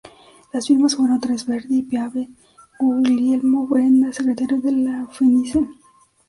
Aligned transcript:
Las 0.51 0.65
firmas 0.65 0.95
fueron 0.95 1.19
tres: 1.19 1.45
Verdi, 1.45 1.83
Piave 1.83 2.21
y 2.21 2.29
Guglielmo 2.83 3.67
Brenna, 3.67 4.11
secretario 4.11 4.59
de 4.59 4.71
La 4.71 5.05
Fenice. 5.05 5.63